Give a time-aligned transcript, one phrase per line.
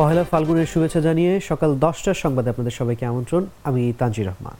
[0.00, 4.56] পহেলা ফাল্গুনের শুভেচ্ছা জানিয়ে সকাল দশটার সংবাদে আপনাদের সবাইকে আমন্ত্রণ। আমি তানজির রহমান।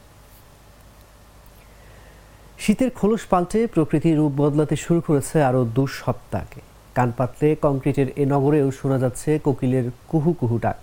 [2.58, 6.61] শীতের খোলস পাল্টে প্রকৃতির রূপ বদলাতে শুরু করেছে আরও দু সপ্তাহকে।
[6.94, 10.80] কান পাতলে কংক্রিটের এ নগরেও শোনা যাচ্ছে কোকিলের কুহু কুহু ডাক।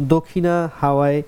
[0.00, 1.22] দক্ষিণা হাওয়ায়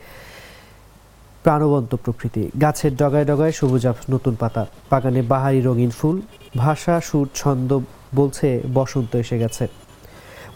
[1.43, 6.21] প্রাণবন্ত প্রকৃতি। গাছের ডগায় ডগায় সবুজ নতুন পাতা। বাগানে বাহারি রঙিন ফুল।
[6.57, 7.81] ভাষা, সুর, ছন্দ
[8.15, 9.69] বলছে বসন্ত এসে গেছে।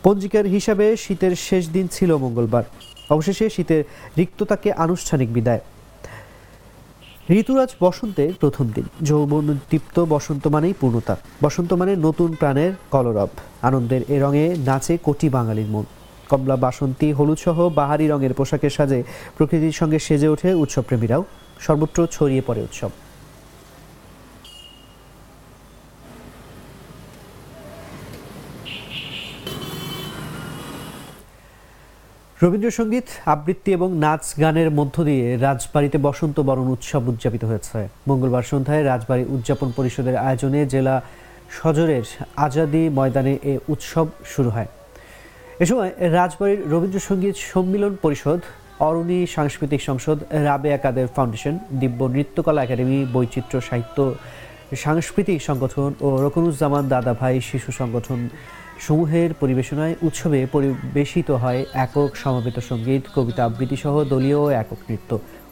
[0.05, 2.65] পঞ্জিকার হিসাবে শীতের শেষ দিন ছিল মঙ্গলবার।
[3.11, 3.85] অবশেষে শীতের
[4.19, 5.61] রিক্ততাকে আনুষ্ঠানিক বিদায়।
[7.31, 13.29] ঋতুরাজ বসন্তের প্রথম দিন। যৌবন দীপ্ত বসন্ত মানেই পূর্ণতা। বসন্ত মানে নতুন প্রাণের কলরব।
[13.63, 15.85] আনন্দের এ রঙে নাচে কোটি বাঙালির মন।
[16.29, 19.03] কমলা বাসন্তী, হলুদ সহ বাহারি রঙের পোশাকের সাজে
[19.37, 21.25] প্রকৃতির সঙ্গে সেজে ওঠে উৎসবপ্রেমীরাও।
[21.61, 22.91] সর্বত্র ছড়িয়ে পড়ে উৎসব।
[32.43, 38.83] রবীন্দ্রসঙ্গীত, আবৃত্তি এবং নাচ গানের মধ্য দিয়ে রাজবাড়িতে বসন্ত বরণ উৎসব উদযাপিত হয়েছে। মঙ্গলবার সন্ধ্যায়
[38.91, 40.95] রাজবাড়ি উদযাপন পরিষদের আয়োজনে জেলা
[41.59, 42.05] সজরের
[42.47, 44.69] আজাদি ময়দানে এ উৎসব শুরু হয়।
[45.63, 48.41] এ সময় রাজবাড়ির রবীন্দ্রসঙ্গীত সম্মিলন পরিষদ,
[48.89, 50.19] অরণি সাংস্কৃতিক সংসদ,
[50.49, 53.99] রাবেয়া কাদের ফাউন্ডেশন, দিব্য নৃত্যকলা একাডেমি, বৈচিত্র্য সাহিত্য,
[54.85, 58.21] সাংস্কৃতিক সংগঠন ও রকনুজ্জামান দাদাভাই শিশু সংগঠন
[58.81, 65.11] সমূহের পরিবেশনায় উৎসবে পরিবেশিত হয় একক সমবেত সংগীত, কবিতা আবৃত্তি সহ দলীয় একক নৃত্য।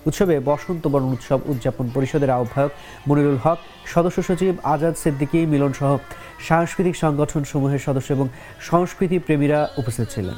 [0.08, 2.72] উৎসবে বসন্ত বরণ উৎসব উদযাপন পরিষদের আহ্বায়ক
[3.08, 5.90] মনিরুল হক, সদস্য সচিব আজাদ সিদ্দিকী মিলন সহ
[6.48, 8.28] সাংস্কৃতিক সংগঠন সমূহের সদস্য এবং
[8.70, 10.36] সংস্কৃতি প্রেমীরা উপস্থিত ছিলেন।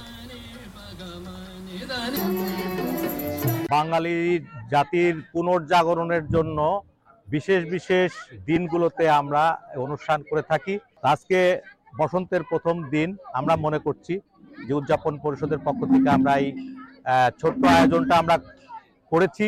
[3.71, 4.17] বাঙালি
[4.73, 6.59] জাতির পুনর্জাগরণের জন্য
[7.29, 8.11] বিশেষ বিশেষ
[8.47, 9.43] দিনগুলোতে আমরা
[9.77, 10.79] অনুষ্ঠান করে থাকি।
[11.13, 11.61] আজকে
[12.01, 14.15] বসন্তের প্রথম দিন আমরা মনে করছি
[14.67, 16.49] যে উদযাপন পরিষদের পক্ষ থেকে আমরা এই
[17.41, 18.37] ছোট্ট আয়োজনটা আমরা
[19.13, 19.47] করেছি।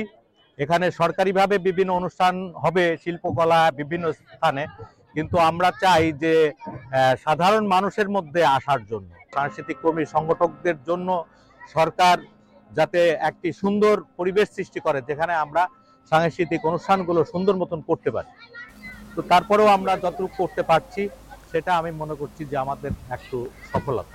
[0.58, 4.64] এখানে সরকারিভাবে বিভিন্ন অনুষ্ঠান হবে, শিল্পকলা বিভিন্ন স্থানে।
[5.16, 6.34] কিন্তু আমরা চাই যে
[7.24, 11.08] সাধারণ মানুষের মধ্যে আসার জন্য, সাংস্কৃতিক কর্মী, সংগঠকদের জন্য
[11.74, 12.16] সরকার
[12.70, 15.62] যাতে একটি সুন্দর পরিবেশ সৃষ্টি করে, যেখানে আমরা
[16.12, 18.30] সাংস্কৃতিক অনুষ্ঠানগুলো সুন্দর মতন করতে পারি।
[19.14, 21.02] তো তারপরেও আমরা যতটুকু করতে পারছি
[21.56, 23.36] সেটা আমি মনে করছি যে আমাদের একটু
[23.72, 24.14] সফলতা।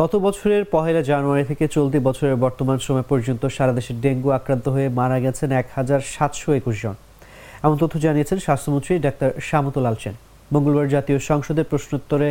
[0.00, 4.88] গত বছরের পহেলা জানুয়ারি থেকে চলতি বছরের বর্তমান সময় পর্যন্ত সারা দেশে ডেঙ্গু আক্রান্ত হয়ে
[5.00, 6.94] মারা গেছেন এক হাজার সাতশো একুশ জন।
[7.62, 10.14] এমন তথ্য জানিয়েছেন স্বাস্থ্যমন্ত্রী ডাক্তার শ্যামতুল সেন।
[10.52, 12.28] মঙ্গলবার জাতীয় সংসদের প্রশ্নোত্তরে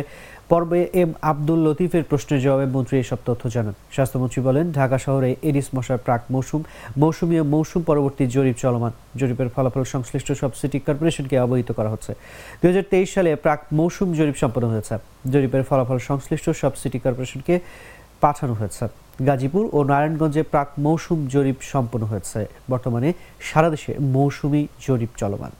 [0.50, 5.68] পর্বে এম আব্দুল লতিফের প্রশ্নের জবাবে মন্ত্রী এসব তথ্য জানান। স্বাস্থ্যমন্ত্রী বলেন, ঢাকা শহরে এডিস
[5.76, 6.60] মশার প্রাক মৌসুম,
[7.02, 12.12] মৌসুমী ও মৌসুম পরবর্তী জরিপ চলমান। জরিপের ফলাফল সংশ্লিষ্ট সব সিটি কর্পোরেশনকে অবহিত করা হচ্ছে।
[12.60, 14.94] দুই হাজার তেইশ সালে প্রাক মৌসুম জরিপ সম্পন্ন হয়েছে।
[15.32, 17.54] জরিপের ফলাফল সংশ্লিষ্ট সব সিটি কর্পোরেশনকে
[18.22, 18.84] পাঠানো হয়েছে।
[19.28, 22.40] গাজীপুর ও নারায়ণগঞ্জে প্রাক মৌসুম জরিপ সম্পন্ন হয়েছে।
[22.72, 23.08] বর্তমানে
[23.48, 25.52] সারা দেশে মৌসুমী জরিপ চলমান।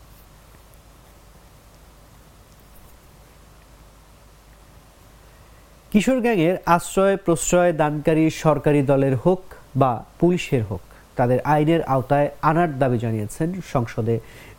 [5.93, 9.41] কিশোর গ্যাংয়ের আশ্রয়, প্রশ্রয়, দানকারী সরকারি দলের হোক
[9.81, 10.83] বা পুলিশের হোক,
[11.19, 14.15] তাদের আইনের আওতায় আনার দাবি জানিয়েছেন সংসদে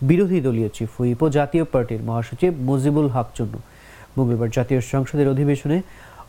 [0.10, 3.60] বিরোধী দলীয় চিফ হুইপ ও জাতীয় পার্টির মহাসচিব মুজিবুল হক চন্নু।
[4.18, 5.78] মঙ্গলবার জাতীয় সংসদের অধিবেশনে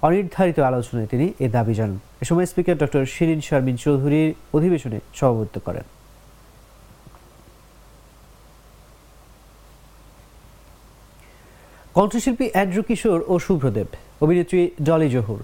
[0.06, 5.56] অনির্ধারিত আলোচনায় তিনি এ দাবি জানান। এ সময় স্পিকার ডক্টর শিরিন শারমিন চৌধুরীর অধিবেশনে সভাপতিত্ব
[5.66, 5.86] করেন।
[11.96, 13.88] কণ্ঠশিল্পী অ্যান্ড্রু কিশোর ও শুভ্রদেব
[14.24, 15.40] অভিনেত্রী ডলি জহুর।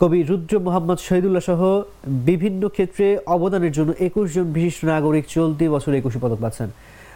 [0.00, 1.60] কবি রুদ্র মোহাম্মদ শহীদুল্লাহ সহ
[2.30, 3.06] বিভিন্ন ক্ষেত্রে
[3.36, 6.68] অবদানের জন্য একুশ জন বিশিষ্ট নাগরিক চলতি বছর একুশে পদক পাচ্ছেন।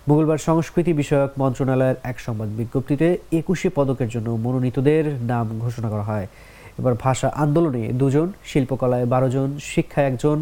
[0.09, 3.09] মঙ্গলবার সংস্কৃতি বিষয়ক মন্ত্রণালয়ের এক সংবাদ বিজ্ঞপ্তিতে
[3.41, 6.27] একুশে পদকের জন্য মনোনীতদের নাম ঘোষণা করা হয়।
[6.81, 10.37] এবার ভাষা আন্দোলনে দুজন, শিল্পকলায় বারো জন, শিক্ষায় একজন,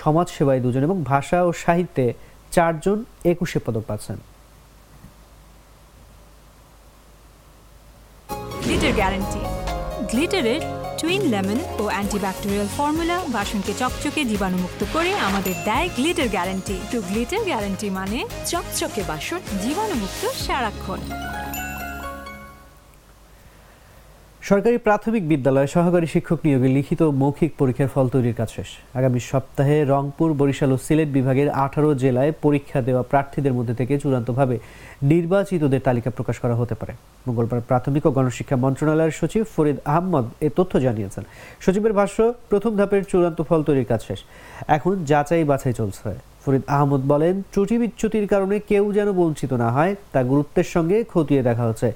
[0.00, 2.06] সমাজসেবায় দুজন এবং ভাষা ও সাহিত্যে
[2.54, 2.98] চারজন
[3.32, 4.18] একুশে পদক পাচ্ছেন।
[10.16, 10.62] গ্লিটারের
[11.00, 17.42] টুইন লেমন ও অ্যান্টিব্যাকটেরিয়াল ফর্মুলা বাসনকে চকচকে জীবাণুমুক্ত করে আমাদের দেয় Glitter guarantee to Glitter
[17.44, 21.00] guarantee মানে চকচকে বাসন জীবাণুমুক্ত সারাক্ষণ।
[24.50, 29.76] সরকারি প্রাথমিক বিদ্যালয়ে সহকারী শিক্ষক নিয়োগে লিখিত মৌখিক পরীক্ষার ফল তৈরির কাজ শেষ। আগামী সপ্তাহে
[29.92, 34.56] রংপুর, বরিশাল ও সিলেট বিভাগের আঠারো জেলায় পরীক্ষা দেওয়া প্রার্থীদের মধ্যে থেকে চূড়ান্তভাবে
[35.12, 36.92] নির্বাচিতদের তালিকা প্রকাশ করা হতে পারে।
[37.26, 41.24] মঙ্গলবার প্রাথমিক ও গণশিক্ষা মন্ত্রণালয়ের সচিব ফরিদ আহমদ এ তথ্য জানিয়েছেন।
[41.64, 42.18] সচিবের ভাষ্য,
[42.50, 44.20] প্রথম ধাপের চূড়ান্ত ফল তৈরির কাজ শেষ।
[44.76, 46.08] এখন যাচাই বাছাই চলছে।
[46.46, 51.42] ফরিদ আহমদ বলেন, ত্রুটি বিচ্যুতির কারণে কেউ যেন বঞ্চিত না হয়, তা গুরুত্বের সঙ্গে খতিয়ে
[51.48, 51.88] দেখা হচ্ছে।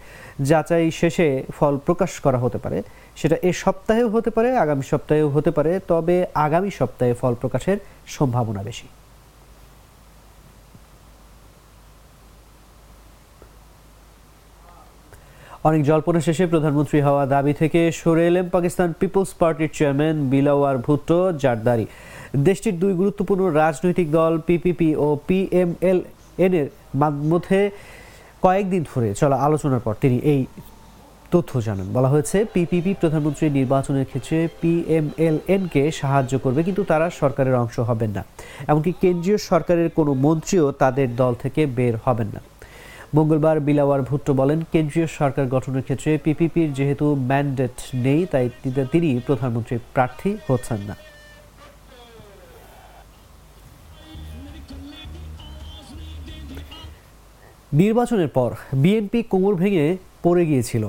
[0.49, 2.79] যাচাই শেষে ফল প্রকাশ করা হতে পারে।
[3.20, 6.17] সেটা এ সপ্তাহেও হতে পারে, আগামী সপ্তাহেও হতে পারে, তবে
[6.47, 8.88] আগামী সপ্তাহে ফল প্রকাশের সম্ভাবনা বেশি।
[15.69, 21.19] অনেক জল্পনা শেষে প্রধানমন্ত্রী হওয়া দাবি থেকে সরে এলেন পাকিস্তান পিপলস পার্টির চেয়ারম্যান বিলাওয়ার ভুট্টো
[21.43, 21.87] জারদারি
[22.49, 25.99] দেশটির দুই গুরুত্বপূর্ণ রাজনৈতিক দল পিপিপি ও পিএমএল
[26.44, 26.69] এন এর
[27.32, 27.61] মধ্যে
[28.44, 30.41] কয়েকদিন ধরে চলা আলোচনার পর তিনি এই
[31.32, 37.55] তথ্য জানান। বলা হয়েছে পিপিপি প্রধানমন্ত্রী নির্বাচনের ক্ষেত্রে পিএমএলএন কে সাহায্য করবে, কিন্তু তারা সরকারের
[37.62, 38.23] অংশ হবেন না।
[38.71, 42.41] এমনকি কেন্দ্রীয় সরকারের কোনো মন্ত্রীও তাদের দল থেকে বের হবেন না।
[43.17, 48.47] মঙ্গলবার বিলাওয়ার ভুট্টো বলেন, কেন্দ্রীয় সরকার গঠনের ক্ষেত্রে পিপিপির যেহেতু ম্যান্ডেট নেই, তাই
[48.93, 50.94] তিনি প্রধানমন্ত্রী প্রার্থী হচ্ছেন না।
[57.78, 58.50] নির্বাচনের পর
[58.82, 59.87] বিএনপি কোমর ভেঙে
[60.22, 60.84] পড়ে গিয়েছিল।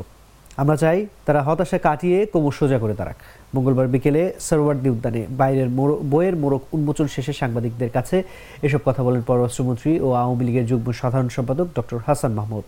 [0.57, 3.17] আমরা চাই তারা হতাশা কাটিয়ে কোমর সোজা করে দাঁড়াক
[3.55, 5.69] মঙ্গলবার বিকেলে সরোয়ার্দি উদ্যানে বাইরের
[6.11, 8.17] বইয়ের মোড়ক উন্মোচন শেষে সাংবাদিকদের কাছে
[8.61, 12.65] এসব কথা বলেন পররাষ্ট্রমন্ত্রী ও আওয়ামী লীগের যুগ্ম সাধারণ সম্পাদক ডক্টর হাসান মাহমুদ।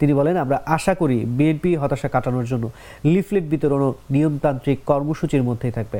[0.00, 2.64] তিনি বলেন, আমরা আশা করি বিএনপি হতাশা কাটানোর জন্য
[3.12, 5.98] লিফলেট বিতরণ ও নিয়মতান্ত্রিক কর্মসূচির মধ্যেই থাকবে।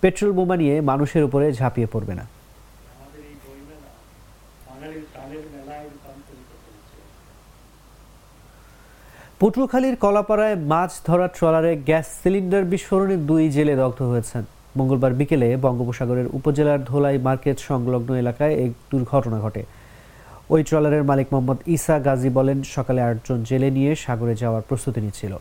[0.00, 2.26] পেট্রোল বোমা নিয়ে মানুষের উপরে ঝাঁপিয়ে পড়বে না।
[9.42, 14.42] পটুয়াখালীর কলাপাড়ায় মাছ ধরা ট্রলারে গ্যাস সিলিন্ডার বিস্ফোরণে দুই জেলে দগ্ধ হয়েছেন।
[14.78, 19.62] মঙ্গলবার বিকেলে বঙ্গোপসাগরের উপজেলার ধোলাই মার্কেট সংলগ্ন এলাকায় এক দুর্ঘটনা ঘটে।
[20.52, 25.32] ওই ট্রলারের মালিক মোহাম্মদ ইসা গাজী বলেন, সকালে আটজন জেলে নিয়ে সাগরে যাওয়ার প্রস্তুতি নিচ্ছিল।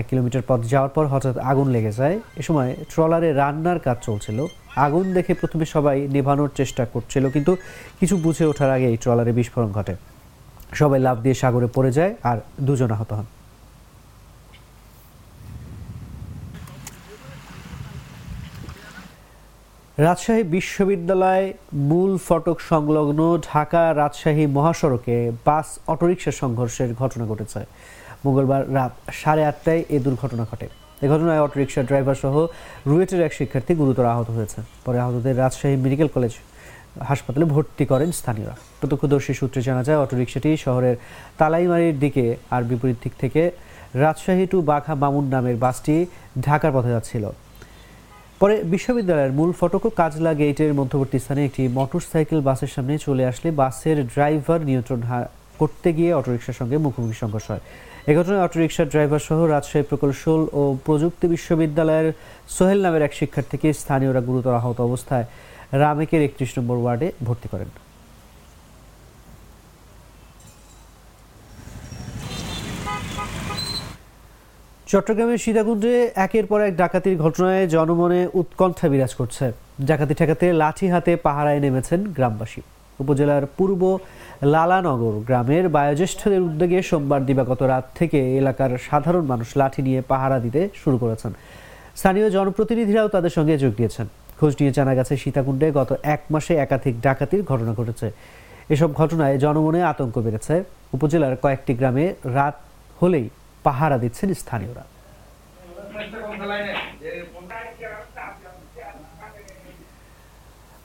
[0.00, 4.38] এক কিলোমিটার পথ যাওয়ার পর হঠাৎ আগুন লেগে যায়। এ সময় ট্রলারে রান্নার কাজ চলছিল।
[4.86, 7.52] আগুন দেখে প্রথমে সবাই নেভানোর চেষ্টা করছিল, কিন্তু
[8.00, 9.94] কিছু বুঝে ওঠার আগে এই ট্রলারে বিস্ফোরণ ঘটে।
[10.80, 13.26] সবাই লাভ দিয়ে সাগরে পড়ে যায় আর দুজন আহত হন।
[20.06, 21.46] রাজশাহী বিশ্ববিদ্যালয়
[21.88, 23.20] মূল ফটক সংলগ্ন
[23.50, 25.16] ঢাকা রাজশাহী মহাসড়কে
[25.46, 27.60] বাস অটোরিকশা সংঘর্ষের ঘটনা ঘটেছে।
[28.24, 30.66] মঙ্গলবার রাত সাড়ে আটটায় এ দুর্ঘটনা ঘটে।
[31.04, 32.34] এ ঘটনায় অটোরিকশা ড্রাইভার সহ
[32.90, 36.32] রুয়েটের এক শিক্ষার্থী গুরুতর আহত হয়েছে পরে আহতদের রাজশাহী মেডিকেল কলেজ
[37.00, 40.96] হাসপাতালে ভর্তি করেন স্থানীয়রা। প্রত্যক্ষদর্শী সূত্রে জানা যায়, অটোরিকশাটি শহরের
[41.38, 43.50] তালাইমারির দিকে আর বিপরীত দিক থেকে
[43.94, 46.06] রাজশাহী টু বাঘা মামুন নামের বাসটি
[46.40, 47.24] ঢাকার পথে যাচ্ছিল।
[48.40, 54.06] পরে বিশ্ববিদ্যালয়ের মূল ফটক কাজলা গেটের মধ্যবর্তী স্থানে একটি মোটরসাইকেল বাসের সামনে চলে আসলে বাসের
[54.06, 55.00] ড্রাইভার নিয়ন্ত্রণ
[55.58, 57.60] করতে গিয়ে অটোরিকশার সঙ্গে মুখোমুখি সংঘর্ষ হয়।
[58.10, 62.12] এ ঘটনায় অটোরিকশার ড্রাইভার সহ রাজশাহী প্রকৌশল ও প্রযুক্তি বিশ্ববিদ্যালয়ের
[62.48, 65.26] সোহেল নামের এক শিক্ষার্থীকে স্থানীয়রা গুরুতর আহত অবস্থায়
[65.80, 67.70] রামেকের একত্রিশ নম্বর ওয়ার্ডে ভর্তি করেন।
[74.90, 75.92] চট্টগ্রামের সীতাকুণ্ডে
[76.26, 79.44] একের পর এক ডাকাতির ঘটনায় জনমনে উৎকণ্ঠা বিরাজ করছে।
[79.88, 82.60] ডাকাতি ঠেকাতে লাঠি হাতে পাহারায় নেমেছেন গ্রামবাসী।
[83.02, 83.82] উপজেলার পূর্ব
[84.54, 90.60] লালানগর গ্রামের বায়োজ্যেষ্ঠদের উদ্যোগে সোমবার দিবাগত রাত থেকে এলাকার সাধারণ মানুষ লাঠি নিয়ে পাহারা দিতে
[90.82, 91.32] শুরু করেছেন।
[91.98, 94.06] স্থানীয় জনপ্রতিনিধিরাও তাদের সঙ্গে যোগ দিয়েছেন।
[94.42, 98.06] খোঁজ নিয়ে জানা গেছে, সীতাকুণ্ডে গত এক মাসে একাধিক ডাকাতির ঘটনা ঘটেছে।
[98.74, 100.54] এসব ঘটনায় জনমনে আতঙ্ক বেড়েছে।
[100.96, 102.04] উপজেলার কয়েকটি গ্রামে
[102.36, 102.56] রাত
[103.00, 103.26] হলেই
[103.66, 104.84] পাহারা দিচ্ছেন স্থানীয়রা।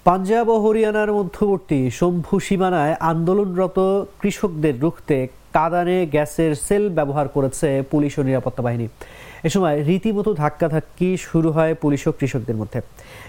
[0.05, 3.79] পাঞ্জাব ও হরিয়ানার মধ্যবর্তী শম্ভু সীমানায় আন্দোলনরত
[4.21, 5.17] কৃষকদের রুখতে
[5.55, 8.87] কাদানে গ্যাসের সেল ব্যবহার করেছে পুলিশ ও নিরাপত্তা বাহিনী।
[9.47, 12.79] এ সময় রীতিমতো ধাক্কাধাক্কি শুরু হয় পুলিশ ও কৃষকদের মধ্যে।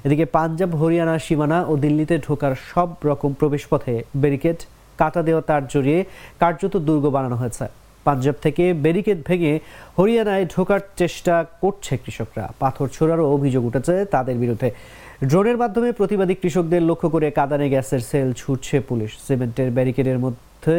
[0.07, 4.59] এদিকে পাঞ্জাব, হরিয়ানা, সীমানা ও দিল্লিতে ঢোকার সব রকম প্রবেশপথে ব্যারিকেড
[5.01, 6.01] কাটা দেওয়া তার জড়িয়ে
[6.43, 7.67] কার্যত দুর্গ বানানো হয়েছে।
[8.07, 9.53] পাঞ্জাব থেকে ব্যারিকেড ভেঙে
[9.99, 14.69] হরিয়ানায় ঢোকার চেষ্টা করছে কৃষকরা। পাথর ছোড়ারও অভিযোগ উঠেছে তাদের বিরুদ্ধে।
[15.31, 20.77] ড্রোনের মাধ্যমে প্রতিবাদী কৃষকদের লক্ষ্য করে কাদানে গ্যাসের সেল ছুটছে পুলিশ। সিমেন্টের ব্যারিকেডের মধ্যে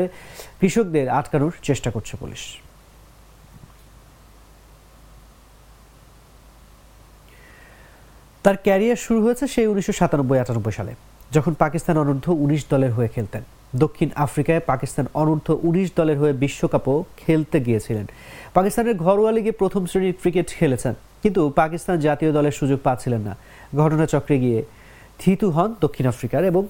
[0.59, 2.43] কৃষকদের আটকানোর চেষ্টা করছে পুলিশ।
[8.45, 10.93] তার ক্যারিয়ার শুরু হয়েছে সেই উনিশশো সাতানব্বই, আটানব্বই সালে,
[11.35, 13.43] যখন পাকিস্তান অনূর্ধ্ব উনিশ দলের হয়ে খেলতেন।
[13.83, 18.05] দক্ষিণ আফ্রিকায় পাকিস্তান অনূর্ধ্ব উনিশ দলের হয়ে বিশ্বকাপও খেলতে গিয়েছিলেন।
[18.57, 20.93] পাকিস্তানের ঘরোয়া লিগে প্রথম শ্রেণির ক্রিকেট খেলেছেন,
[21.23, 23.33] কিন্তু পাকিস্তান জাতীয় দলের সুযোগ পাচ্ছিলেন না।
[23.81, 24.59] ঘটনাচক্রে গিয়ে
[25.21, 26.63] থিতু হন দক্ষিণ আফ্রিকার এবং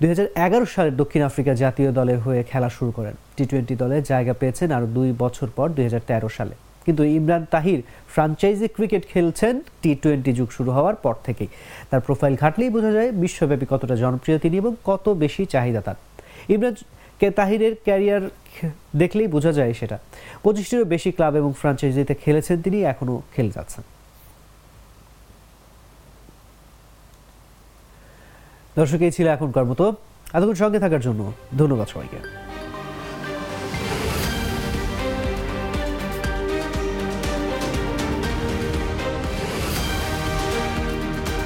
[0.00, 3.96] দুই হাজার এগারো সালে দক্ষিণ আফ্রিকা জাতীয় দলের হয়ে খেলা শুরু করেন। টি টোয়েন্টি দলে
[4.10, 6.54] জায়গা পেয়েছেন আরও দুই বছর পর, দুই হাজার তেরো সালে।
[6.86, 7.80] কিন্তু ইমরান তাহির
[8.14, 11.48] ফ্রাঞ্চাইজি ক্রিকেট খেলছেন টি টোয়েন্টি যুগ শুরু হওয়ার পর থেকেই।
[11.90, 15.98] তার প্রোফাইল ঘাটলেই বোঝা যায় বিশ্বব্যাপী কতটা জনপ্রিয় তিনি এবং কত বেশি চাহিদা তার।
[16.54, 16.74] ইমরান
[17.20, 18.22] কে তাহিরের ক্যারিয়ার
[19.00, 19.96] দেখলেই বোঝা যায় সেটা।
[20.44, 23.82] পঁচিশটিরও বেশি ক্লাব এবং ফ্রাঞ্চাইজিতে খেলেছেন তিনি এখনও খেলে যাচ্ছেন।
[28.78, 29.84] দর্শক, এই ছিল এখনকার মতো।
[30.36, 31.20] এতক্ষণ সঙ্গে থাকার জন্য
[31.60, 32.18] ধন্যবাদ সবাইকে।